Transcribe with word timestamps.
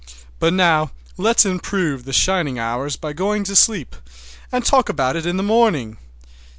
But 0.39 0.51
now 0.53 0.89
let's 1.15 1.45
improve 1.45 2.05
the 2.05 2.11
shining 2.11 2.57
hours 2.57 2.95
by 2.95 3.13
going 3.13 3.43
to 3.43 3.55
sleep, 3.55 3.95
and 4.51 4.65
talk 4.65 4.89
about 4.89 5.15
it 5.15 5.27
in 5.27 5.37
the 5.37 5.43
morning!" 5.43 5.99